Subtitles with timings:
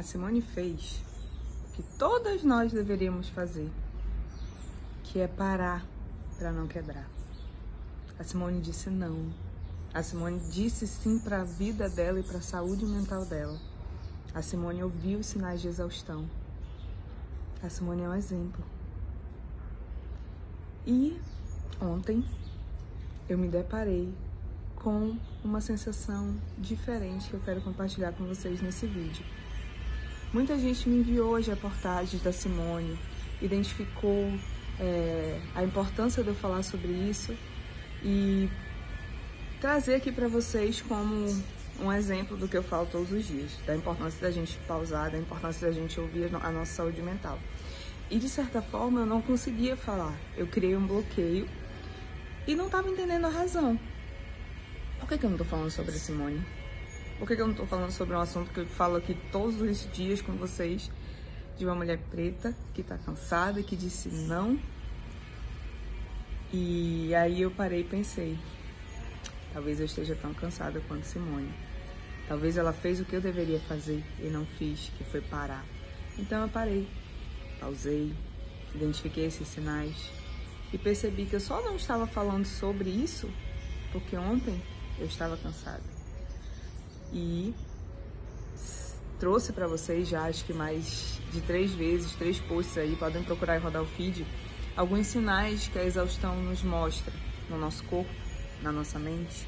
[0.00, 0.98] a Simone fez
[1.68, 3.70] o que todas nós deveríamos fazer,
[5.04, 5.84] que é parar
[6.38, 7.06] para não quebrar.
[8.18, 9.30] A Simone disse não.
[9.92, 13.60] A Simone disse sim para a vida dela e para a saúde mental dela.
[14.32, 16.26] A Simone ouviu os sinais de exaustão.
[17.62, 18.64] A Simone é um exemplo.
[20.86, 21.20] E
[21.78, 22.24] ontem
[23.28, 24.10] eu me deparei
[24.76, 25.14] com
[25.44, 29.26] uma sensação diferente que eu quero compartilhar com vocês nesse vídeo.
[30.32, 32.96] Muita gente me enviou as reportagens da Simone,
[33.42, 34.32] identificou
[34.78, 37.36] é, a importância de eu falar sobre isso
[38.00, 38.48] e
[39.60, 41.26] trazer aqui para vocês como
[41.80, 45.18] um exemplo do que eu falo todos os dias, da importância da gente pausar, da
[45.18, 47.36] importância da gente ouvir a nossa saúde mental.
[48.08, 51.48] E de certa forma eu não conseguia falar, eu criei um bloqueio
[52.46, 53.76] e não estava entendendo a razão.
[55.00, 56.40] Por que, que eu não estou falando sobre a Simone?
[57.20, 59.86] Por que, eu não estou falando sobre um assunto que eu falo aqui todos os
[59.92, 60.90] dias com vocês,
[61.58, 64.58] de uma mulher preta que está cansada, que disse não?
[66.50, 68.38] E aí eu parei e pensei,
[69.52, 71.52] talvez eu esteja tão cansada quanto Simone.
[72.26, 75.66] Talvez ela fez o que eu deveria fazer e não fiz, que foi parar.
[76.18, 76.88] Então eu parei,
[77.60, 78.14] pausei,
[78.74, 80.10] identifiquei esses sinais
[80.72, 83.28] e percebi que eu só não estava falando sobre isso
[83.92, 84.58] porque ontem
[84.98, 85.99] eu estava cansada.
[87.12, 87.54] E
[89.18, 93.56] trouxe para vocês já acho que mais de três vezes, três posts aí, podem procurar
[93.56, 94.26] e rodar o feed,
[94.76, 97.12] alguns sinais que a exaustão nos mostra
[97.48, 98.10] no nosso corpo,
[98.62, 99.46] na nossa mente.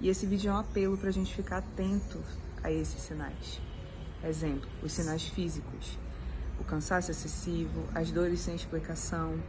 [0.00, 2.20] E esse vídeo é um apelo para a gente ficar atento
[2.62, 3.60] a esses sinais.
[4.24, 5.98] Exemplo, os sinais físicos,
[6.58, 9.40] o cansaço excessivo, as dores sem explicação,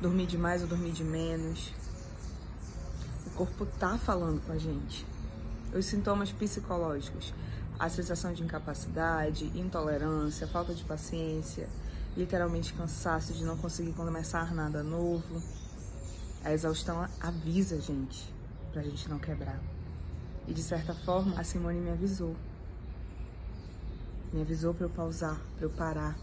[0.00, 1.72] dormir demais ou dormir de menos,
[3.40, 5.06] corpo tá falando com a gente.
[5.72, 7.32] Os sintomas psicológicos,
[7.78, 11.68] a sensação de incapacidade, intolerância, falta de paciência,
[12.16, 15.40] literalmente cansaço de não conseguir começar nada novo.
[16.44, 18.34] A exaustão avisa a gente,
[18.72, 19.60] pra gente não quebrar.
[20.48, 22.34] E de certa forma, a Simone me avisou.
[24.32, 26.18] Me avisou para eu pausar, para eu parar.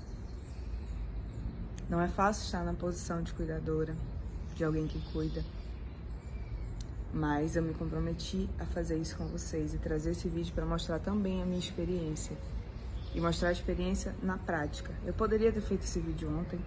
[1.90, 3.96] Não é fácil estar na posição de cuidadora,
[4.56, 5.42] de alguém que cuida.
[7.18, 11.00] Mas eu me comprometi a fazer isso com vocês e trazer esse vídeo para mostrar
[11.00, 12.38] também a minha experiência
[13.16, 14.94] e mostrar a experiência na prática.
[15.04, 16.60] Eu poderia ter feito esse vídeo ontem,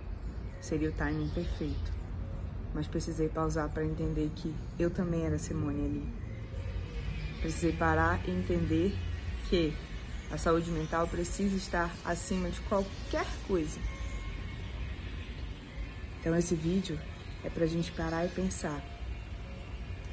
[0.60, 1.92] seria o timing perfeito,
[2.74, 6.12] mas precisei pausar para entender que eu também era Simone ali.
[7.40, 8.92] Precisei parar e entender
[9.48, 9.72] que
[10.32, 13.78] a saúde mental precisa estar acima de qualquer coisa.
[16.18, 16.98] Então esse vídeo
[17.44, 18.99] é para a gente parar e pensar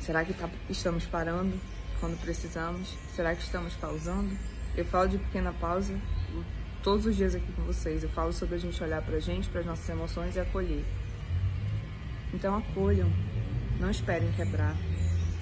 [0.07, 1.59] Será que tá, estamos parando
[2.00, 2.95] quando precisamos?
[3.13, 4.34] Será que estamos pausando?
[4.73, 6.00] Eu falo de pequena pausa
[6.81, 8.03] todos os dias aqui com vocês.
[8.03, 10.85] Eu falo sobre a gente olhar pra gente, para as nossas emoções e acolher.
[12.34, 13.12] Então acolham.
[13.81, 14.78] Não esperem quebrar.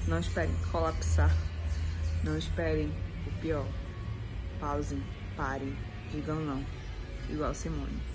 [0.07, 1.31] Não esperem colapsar.
[2.23, 2.91] Não esperem
[3.27, 3.67] o pior.
[4.59, 5.03] Pausem,
[5.37, 5.77] parem,
[6.11, 6.65] digam não.
[7.29, 8.14] Igual Simone.